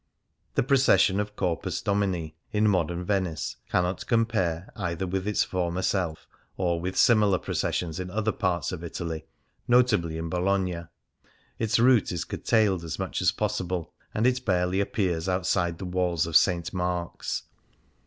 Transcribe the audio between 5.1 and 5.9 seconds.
its former